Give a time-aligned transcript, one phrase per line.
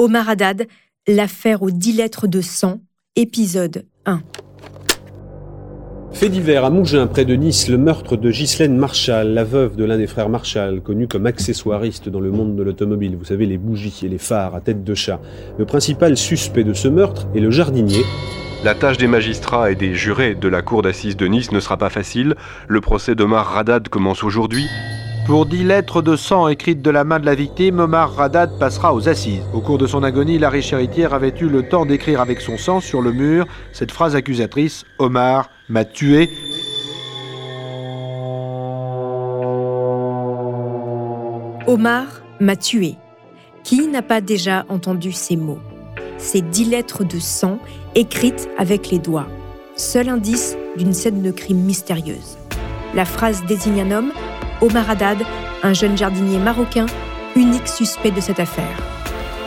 [0.00, 0.68] Omar Haddad,
[1.08, 2.80] l'affaire aux dix lettres de sang,
[3.16, 4.20] épisode 1.
[6.12, 9.82] Fait divers à Mougins, près de Nice, le meurtre de Ghislaine Marshall, la veuve de
[9.82, 13.16] l'un des frères Marshall, connu comme accessoiriste dans le monde de l'automobile.
[13.16, 15.20] Vous savez, les bougies et les phares à tête de chat.
[15.58, 18.04] Le principal suspect de ce meurtre est le jardinier.
[18.62, 21.76] La tâche des magistrats et des jurés de la cour d'assises de Nice ne sera
[21.76, 22.36] pas facile.
[22.68, 24.68] Le procès d'Omar Radad commence aujourd'hui.
[25.28, 28.94] Pour dix lettres de sang écrites de la main de la victime, Omar Radad passera
[28.94, 29.42] aux assises.
[29.52, 32.80] Au cours de son agonie, Larry Chéritière avait eu le temps d'écrire avec son sang
[32.80, 36.30] sur le mur cette phrase accusatrice Omar m'a tué.
[41.66, 42.06] Omar
[42.40, 42.94] m'a tué.
[43.64, 45.60] Qui n'a pas déjà entendu ces mots?
[46.16, 47.58] Ces dix lettres de sang
[47.94, 49.28] écrites avec les doigts.
[49.76, 52.38] Seul indice d'une scène de crime mystérieuse.
[52.94, 54.12] La phrase désigne un homme
[54.60, 55.18] Omar Haddad,
[55.62, 56.86] un jeune jardinier marocain,
[57.36, 58.76] unique suspect de cette affaire.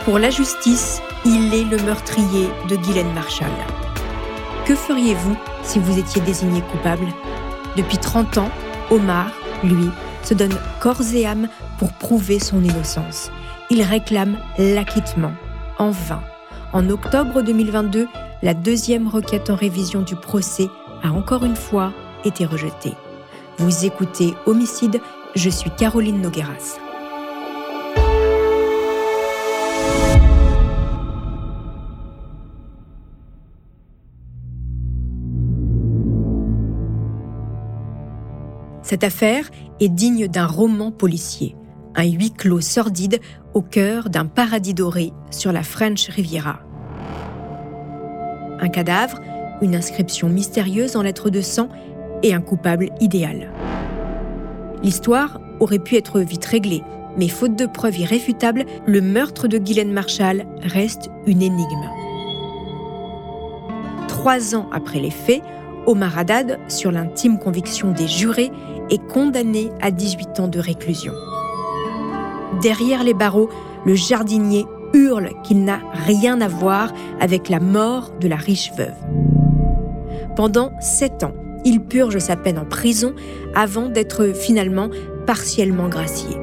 [0.04, 3.50] Pour la justice, il est le meurtrier de Guylaine Marshall.
[4.64, 7.06] Que feriez-vous si vous étiez désigné coupable?
[7.76, 8.50] Depuis 30 ans,
[8.90, 9.30] Omar,
[9.62, 9.90] lui,
[10.22, 13.30] se donne corps et âme pour prouver son innocence.
[13.70, 15.32] Il réclame l'acquittement,
[15.78, 16.22] en vain.
[16.72, 18.08] En octobre 2022,
[18.42, 20.68] la deuxième requête en révision du procès
[21.02, 21.92] a encore une fois
[22.24, 22.94] été rejetée.
[23.58, 25.00] Vous écoutez Homicide,
[25.34, 26.78] je suis Caroline Nogueras.
[38.82, 39.50] Cette affaire
[39.80, 41.54] est digne d'un roman policier,
[41.94, 43.20] un huis clos sordide
[43.52, 46.60] au cœur d'un paradis doré sur la French Riviera.
[48.60, 49.20] Un cadavre,
[49.60, 51.68] une inscription mystérieuse en lettres de sang
[52.22, 53.50] et un coupable idéal.
[54.82, 56.82] L'histoire aurait pu être vite réglée,
[57.16, 61.88] mais faute de preuves irréfutables, le meurtre de Guylaine Marshall reste une énigme.
[64.08, 65.42] Trois ans après les faits,
[65.86, 68.50] Omar Haddad, sur l'intime conviction des jurés,
[68.90, 71.12] est condamné à 18 ans de réclusion.
[72.60, 73.50] Derrière les barreaux,
[73.84, 78.94] le jardinier hurle qu'il n'a rien à voir avec la mort de la riche veuve.
[80.36, 81.34] Pendant sept ans,
[81.64, 83.14] il purge sa peine en prison
[83.54, 84.90] avant d'être finalement
[85.26, 86.36] partiellement gracié.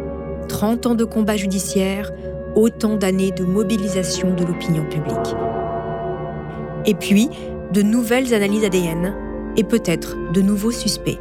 [0.47, 2.11] 30 ans de combat judiciaire,
[2.55, 5.35] autant d'années de mobilisation de l'opinion publique.
[6.85, 7.29] Et puis,
[7.73, 9.13] de nouvelles analyses ADN
[9.57, 11.19] et peut-être de nouveaux suspects.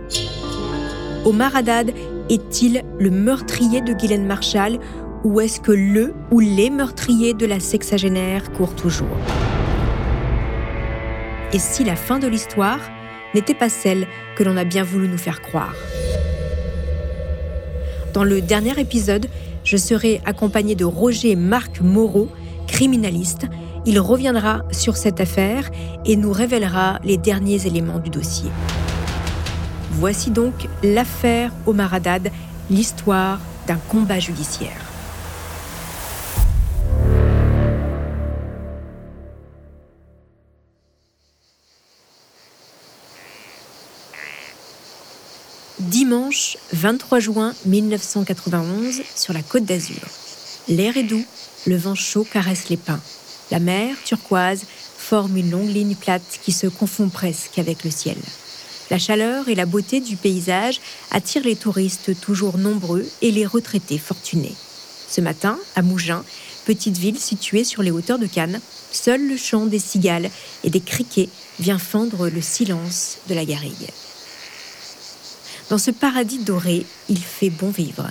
[1.24, 1.92] Omar Haddad
[2.30, 4.78] est-il le meurtrier de Guylaine Marshall
[5.24, 9.16] ou est-ce que le ou les meurtriers de la sexagénaire courent toujours?
[11.52, 12.80] Et si la fin de l'histoire
[13.34, 14.06] n'était pas celle
[14.36, 15.74] que l'on a bien voulu nous faire croire.
[18.12, 19.26] Dans le dernier épisode,
[19.64, 22.28] je serai accompagné de Roger Marc Moreau,
[22.66, 23.46] criminaliste.
[23.86, 25.70] Il reviendra sur cette affaire
[26.04, 28.50] et nous révélera les derniers éléments du dossier.
[29.92, 32.30] Voici donc l'affaire Omar Haddad,
[32.70, 34.87] l'histoire d'un combat judiciaire.
[45.80, 50.02] Dimanche 23 juin 1991 sur la côte d'Azur.
[50.66, 51.24] L'air est doux,
[51.68, 53.00] le vent chaud caresse les pins.
[53.52, 54.64] La mer, turquoise,
[54.96, 58.16] forme une longue ligne plate qui se confond presque avec le ciel.
[58.90, 60.80] La chaleur et la beauté du paysage
[61.12, 64.56] attirent les touristes toujours nombreux et les retraités fortunés.
[65.08, 66.24] Ce matin, à Mougins,
[66.64, 70.28] petite ville située sur les hauteurs de Cannes, seul le chant des cigales
[70.64, 71.28] et des criquets
[71.60, 73.92] vient fendre le silence de la garrigue.
[75.70, 78.10] Dans ce paradis doré, il fait bon vivre.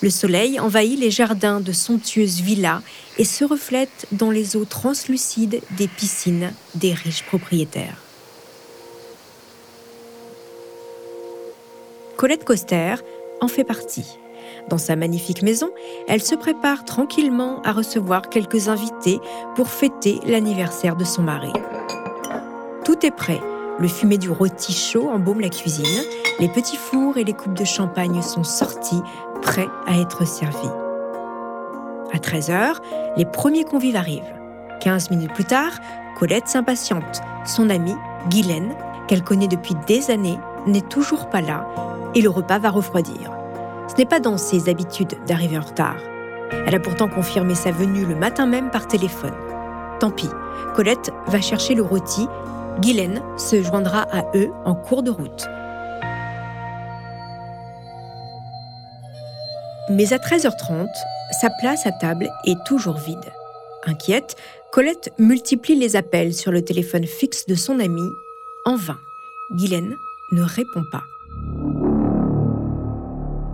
[0.00, 2.82] Le soleil envahit les jardins de somptueuses villas
[3.18, 7.96] et se reflète dans les eaux translucides des piscines des riches propriétaires.
[12.16, 12.94] Colette Coster
[13.40, 14.06] en fait partie.
[14.68, 15.70] Dans sa magnifique maison,
[16.08, 19.18] elle se prépare tranquillement à recevoir quelques invités
[19.56, 21.52] pour fêter l'anniversaire de son mari.
[22.84, 23.40] Tout est prêt
[23.78, 26.02] le fumet du rôti chaud embaume la cuisine.
[26.40, 29.02] Les petits fours et les coupes de champagne sont sortis,
[29.42, 30.70] prêts à être servis.
[32.12, 32.76] À 13h,
[33.16, 34.22] les premiers convives arrivent.
[34.80, 35.72] 15 minutes plus tard,
[36.18, 37.20] Colette s'impatiente.
[37.44, 37.96] Son amie,
[38.30, 38.74] Guylaine,
[39.08, 41.66] qu'elle connaît depuis des années, n'est toujours pas là
[42.14, 43.32] et le repas va refroidir.
[43.88, 45.96] Ce n'est pas dans ses habitudes d'arriver en retard.
[46.66, 49.34] Elle a pourtant confirmé sa venue le matin même par téléphone.
[50.00, 50.30] Tant pis,
[50.74, 52.28] Colette va chercher le rôti
[52.80, 55.46] Guylaine se joindra à eux en cours de route.
[59.90, 60.88] Mais à 13h30,
[61.40, 63.32] sa place à table est toujours vide.
[63.86, 64.34] Inquiète,
[64.72, 68.10] Colette multiplie les appels sur le téléphone fixe de son amie.
[68.64, 68.98] En vain,
[69.52, 69.94] Guylaine
[70.32, 71.04] ne répond pas.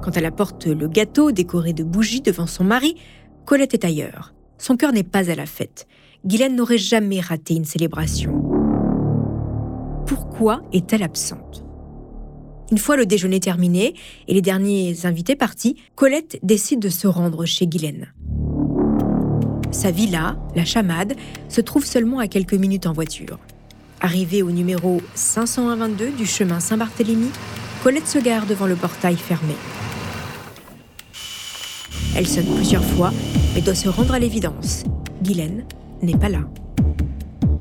[0.03, 2.97] Quand elle apporte le gâteau décoré de bougies devant son mari,
[3.45, 4.33] Colette est ailleurs.
[4.57, 5.87] Son cœur n'est pas à la fête.
[6.25, 8.60] Guylaine n'aurait jamais raté une célébration.
[10.73, 11.65] Est-elle absente?
[12.71, 13.95] Une fois le déjeuner terminé
[14.27, 18.15] et les derniers invités partis, Colette décide de se rendre chez Guylaine.
[19.71, 21.15] Sa villa, la Chamade,
[21.49, 23.39] se trouve seulement à quelques minutes en voiture.
[24.01, 27.29] Arrivée au numéro 522 du chemin Saint-Barthélemy,
[27.83, 29.55] Colette se gare devant le portail fermé.
[32.17, 33.13] Elle sonne plusieurs fois,
[33.55, 34.85] mais doit se rendre à l'évidence.
[35.23, 35.65] Guylaine
[36.03, 36.41] n'est pas là.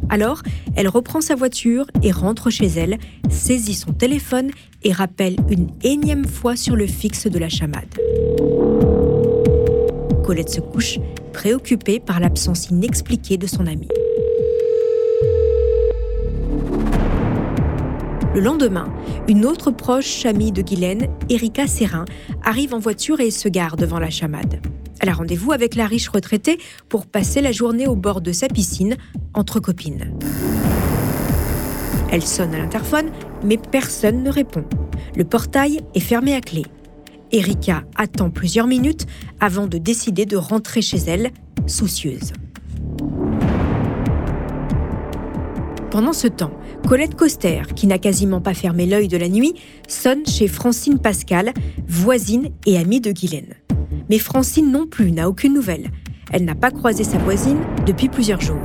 [0.09, 0.41] Alors,
[0.75, 2.97] elle reprend sa voiture et rentre chez elle,
[3.29, 4.49] saisit son téléphone
[4.83, 7.95] et rappelle une énième fois sur le fixe de la chamade.
[10.23, 10.99] Colette se couche,
[11.31, 13.87] préoccupée par l'absence inexpliquée de son amie.
[18.35, 18.93] Le lendemain,
[19.27, 22.05] une autre proche amie de Guylaine, Erika Serrin,
[22.43, 24.61] arrive en voiture et se gare devant la chamade.
[24.99, 26.59] Elle a rendez-vous avec la riche retraitée
[26.89, 28.97] pour passer la journée au bord de sa piscine,
[29.33, 30.13] entre copines.
[32.11, 33.11] Elle sonne à l'interphone,
[33.43, 34.65] mais personne ne répond.
[35.15, 36.63] Le portail est fermé à clé.
[37.31, 39.05] Erika attend plusieurs minutes
[39.39, 41.31] avant de décider de rentrer chez elle,
[41.67, 42.33] soucieuse.
[45.91, 46.51] Pendant ce temps,
[46.87, 49.55] Colette Coster, qui n'a quasiment pas fermé l'œil de la nuit,
[49.87, 51.53] sonne chez Francine Pascal,
[51.87, 53.58] voisine et amie de Guylaine.
[54.09, 55.91] Mais Francine non plus n'a aucune nouvelle.
[56.31, 58.57] Elle n'a pas croisé sa voisine depuis plusieurs jours.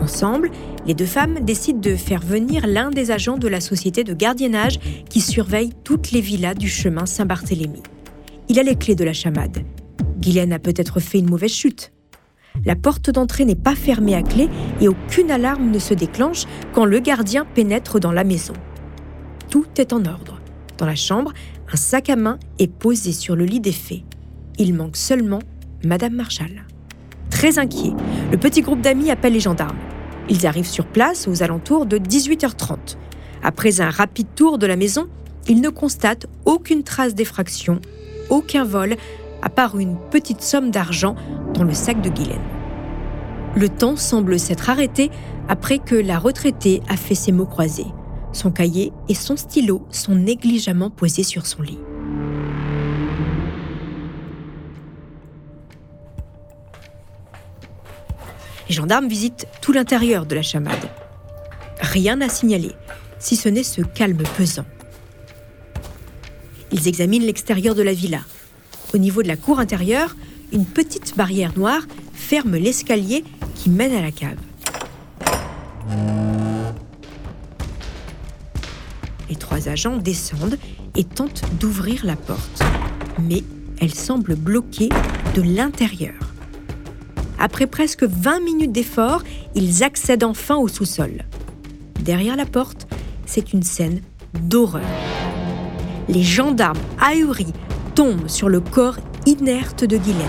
[0.00, 0.50] Ensemble,
[0.86, 4.78] les deux femmes décident de faire venir l'un des agents de la société de gardiennage
[5.08, 7.82] qui surveille toutes les villas du chemin Saint-Barthélemy.
[8.48, 9.64] Il a les clés de la chamade.
[10.18, 11.92] Guylaine a peut-être fait une mauvaise chute.
[12.64, 14.48] La porte d'entrée n'est pas fermée à clé
[14.80, 18.54] et aucune alarme ne se déclenche quand le gardien pénètre dans la maison.
[19.50, 20.40] Tout est en ordre.
[20.78, 21.32] Dans la chambre,
[21.72, 24.02] un sac à main est posé sur le lit des faits.
[24.58, 25.40] Il manque seulement
[25.84, 26.64] Madame Marshall.
[27.30, 27.92] Très inquiet,
[28.30, 29.78] le petit groupe d'amis appelle les gendarmes.
[30.28, 32.96] Ils arrivent sur place aux alentours de 18h30.
[33.42, 35.08] Après un rapide tour de la maison,
[35.48, 37.80] ils ne constatent aucune trace d'effraction,
[38.30, 38.96] aucun vol,
[39.42, 41.16] à part une petite somme d'argent
[41.52, 42.38] dans le sac de Guylaine.
[43.56, 45.10] Le temps semble s'être arrêté
[45.48, 47.86] après que la retraitée a fait ses mots croisés.
[48.32, 51.78] Son cahier et son stylo sont négligemment posés sur son lit.
[58.68, 60.88] Les gendarmes visitent tout l'intérieur de la chamade.
[61.80, 62.72] Rien à signaler,
[63.18, 64.64] si ce n'est ce calme pesant.
[66.72, 68.20] Ils examinent l'extérieur de la villa.
[68.94, 70.16] Au niveau de la cour intérieure,
[70.52, 71.82] une petite barrière noire
[72.14, 73.24] ferme l'escalier
[73.54, 74.38] qui mène à la cave.
[79.28, 80.58] Les trois agents descendent
[80.96, 82.62] et tentent d'ouvrir la porte.
[83.20, 83.42] Mais
[83.80, 84.88] elle semble bloquée
[85.34, 86.23] de l'intérieur.
[87.38, 89.22] Après presque 20 minutes d'effort,
[89.54, 91.24] ils accèdent enfin au sous-sol.
[92.00, 92.86] Derrière la porte,
[93.26, 94.00] c'est une scène
[94.34, 94.82] d'horreur.
[96.08, 97.52] Les gendarmes ahuris
[97.94, 100.26] tombent sur le corps inerte de Guylaine.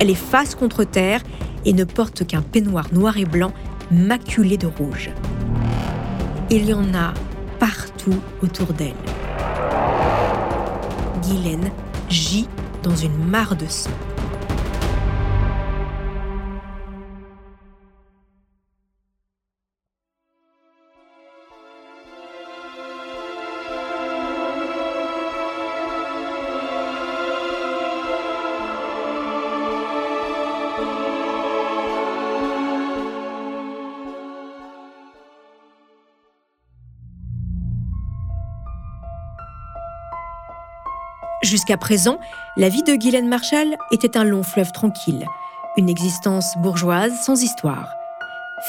[0.00, 1.20] Elle est face contre terre
[1.64, 3.52] et ne porte qu'un peignoir noir et blanc
[3.90, 5.10] maculé de rouge.
[6.50, 7.12] Il y en a
[7.58, 8.94] partout autour d'elle.
[11.22, 11.70] Guylaine
[12.08, 12.48] gît
[12.82, 13.90] dans une mare de sang.
[41.46, 42.18] Jusqu'à présent,
[42.56, 45.24] la vie de Guylaine Marshall était un long fleuve tranquille,
[45.76, 47.94] une existence bourgeoise sans histoire.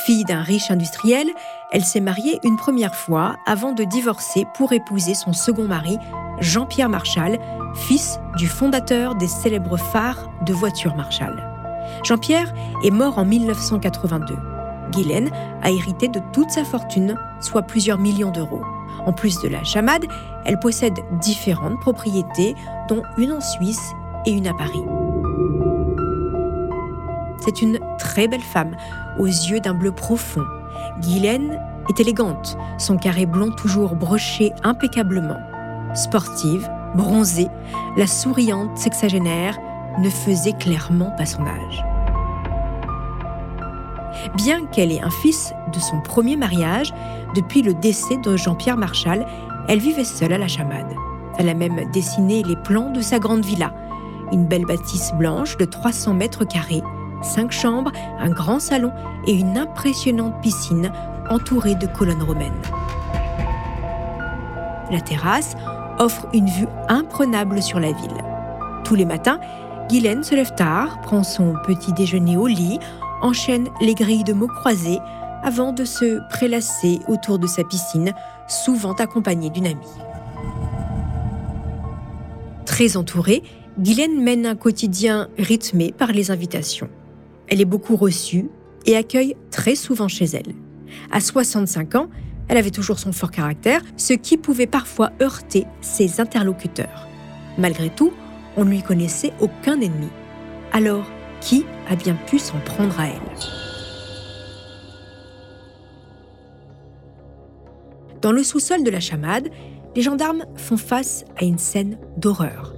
[0.06, 1.28] Fille d'un riche industriel,
[1.72, 5.98] elle s'est mariée une première fois avant de divorcer pour épouser son second mari,
[6.40, 7.40] Jean-Pierre Marshall,
[7.74, 11.50] fils du fondateur des célèbres phares de voitures Marshall.
[12.04, 12.54] Jean-Pierre
[12.84, 14.36] est mort en 1982.
[14.92, 15.32] Guylaine
[15.64, 18.62] a hérité de toute sa fortune, soit plusieurs millions d'euros.
[19.08, 20.06] En plus de la chamade,
[20.44, 22.56] elle possède différentes propriétés,
[22.90, 23.94] dont une en Suisse
[24.26, 24.84] et une à Paris.
[27.40, 28.76] C'est une très belle femme,
[29.18, 30.44] aux yeux d'un bleu profond.
[31.00, 31.58] Guylaine
[31.90, 35.40] est élégante, son carré blond toujours broché impeccablement.
[35.94, 37.48] Sportive, bronzée,
[37.96, 39.58] la souriante sexagénaire
[40.00, 41.86] ne faisait clairement pas son âge.
[44.36, 46.94] Bien qu'elle ait un fils de son premier mariage,
[47.36, 49.26] depuis le décès de Jean-Pierre Marchal,
[49.68, 50.94] elle vivait seule à la chamade.
[51.38, 53.74] Elle a même dessiné les plans de sa grande villa.
[54.32, 56.82] Une belle bâtisse blanche de 300 mètres carrés,
[57.22, 58.92] cinq chambres, un grand salon
[59.26, 60.92] et une impressionnante piscine
[61.30, 62.62] entourée de colonnes romaines.
[64.92, 65.56] La terrasse
[66.00, 68.24] offre une vue imprenable sur la ville.
[68.84, 69.40] Tous les matins,
[69.90, 72.80] Guylaine se lève tard, prend son petit déjeuner au lit,
[73.22, 75.00] enchaîne les grilles de mots croisés
[75.48, 78.12] avant de se prélasser autour de sa piscine,
[78.50, 79.96] souvent accompagnée d'une amie.
[82.66, 83.44] Très entourée,
[83.80, 86.90] Guylaine mène un quotidien rythmé par les invitations.
[87.48, 88.50] Elle est beaucoup reçue
[88.86, 90.54] et accueille très souvent chez elle.
[91.14, 92.10] À 65 ans,
[92.50, 97.08] elle avait toujours son fort caractère, ce qui pouvait parfois heurter ses interlocuteurs.
[97.58, 98.12] Malgré tout,
[98.58, 100.10] on ne lui connaissait aucun ennemi.
[100.74, 101.06] Alors,
[101.40, 103.57] qui a bien pu s'en prendre à elle?
[108.28, 109.48] Dans le sous-sol de la chamade,
[109.96, 112.76] les gendarmes font face à une scène d'horreur.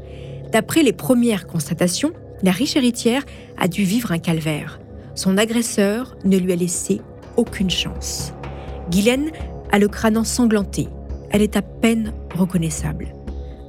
[0.51, 2.13] D'après les premières constatations,
[2.44, 3.25] la riche héritière
[3.58, 4.79] a dû vivre un calvaire.
[5.15, 7.01] Son agresseur ne lui a laissé
[7.36, 8.32] aucune chance.
[8.91, 9.32] Guylaine
[9.72, 10.88] a le crâne ensanglanté.
[11.32, 13.15] Elle est à peine reconnaissable.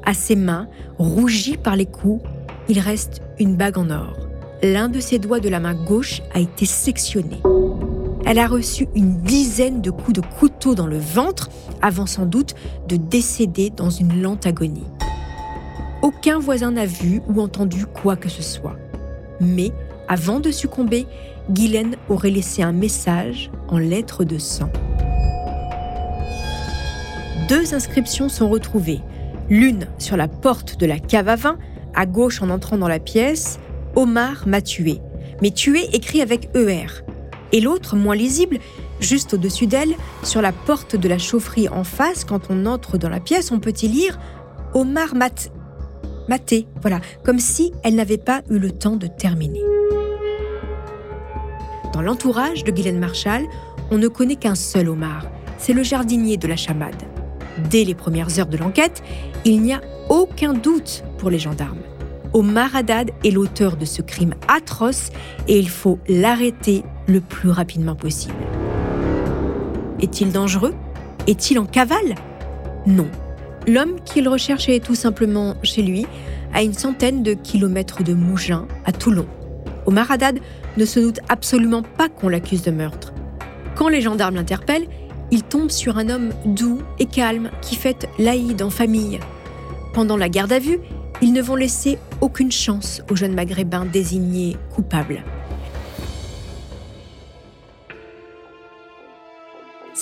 [0.04, 0.68] À ses mains,
[0.98, 2.22] rougies par les coups,
[2.68, 4.18] il reste une bague en or.
[4.62, 7.40] L'un de ses doigts de la main gauche a été sectionné.
[8.26, 11.50] Elle a reçu une dizaine de coups de couteau dans le ventre
[11.82, 12.54] avant sans doute
[12.88, 14.86] de décéder dans une lente agonie.
[16.02, 18.76] Aucun voisin n'a vu ou entendu quoi que ce soit.
[19.40, 19.72] Mais,
[20.08, 21.06] avant de succomber,
[21.50, 24.70] Guylaine aurait laissé un message en lettres de sang.
[27.48, 29.00] Deux inscriptions sont retrouvées.
[29.48, 31.58] L'une sur la porte de la cave à vin,
[31.94, 33.58] à gauche en entrant dans la pièce,
[33.96, 35.00] Omar m'a tué.
[35.42, 36.86] Mais tué écrit avec ER.
[37.52, 38.58] Et l'autre, moins lisible,
[39.00, 43.08] juste au-dessus d'elle, sur la porte de la chaufferie en face, quand on entre dans
[43.08, 44.18] la pièce, on peut y lire
[44.74, 45.50] Omar Mat.
[46.28, 49.62] Maté, voilà, comme si elle n'avait pas eu le temps de terminer.
[51.92, 53.46] Dans l'entourage de Guylaine Marshall,
[53.90, 55.26] on ne connaît qu'un seul Omar,
[55.58, 57.02] c'est le jardinier de la chamade.
[57.68, 59.02] Dès les premières heures de l'enquête,
[59.44, 61.80] il n'y a aucun doute pour les gendarmes.
[62.32, 65.10] Omar Haddad est l'auteur de ce crime atroce
[65.48, 68.34] et il faut l'arrêter le plus rapidement possible.
[70.00, 70.74] Est-il dangereux?
[71.26, 72.14] Est-il en cavale?
[72.86, 73.08] Non.
[73.66, 76.06] L'homme qu'il recherche est tout simplement chez lui,
[76.54, 79.26] à une centaine de kilomètres de Mougins, à Toulon.
[79.86, 80.38] Omar Haddad
[80.76, 83.12] ne se doute absolument pas qu'on l'accuse de meurtre.
[83.74, 84.88] Quand les gendarmes l'interpellent,
[85.30, 89.20] il tombe sur un homme doux et calme qui fête l'Aïd en famille.
[89.94, 90.78] Pendant la garde à vue,
[91.22, 95.22] ils ne vont laisser aucune chance au jeune maghrébin désigné coupable.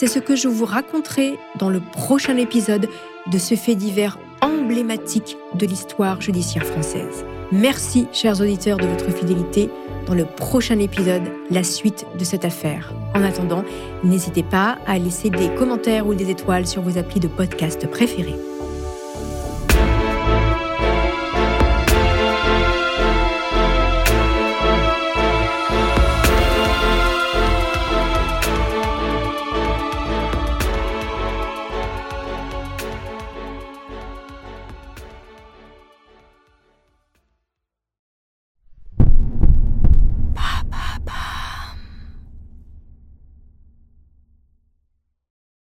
[0.01, 2.89] C'est ce que je vous raconterai dans le prochain épisode
[3.33, 7.25] de ce fait divers emblématique de l'histoire judiciaire française.
[7.51, 9.69] Merci, chers auditeurs, de votre fidélité.
[10.07, 12.93] Dans le prochain épisode, la suite de cette affaire.
[13.17, 13.65] En attendant,
[14.05, 18.37] n'hésitez pas à laisser des commentaires ou des étoiles sur vos applis de podcast préférés.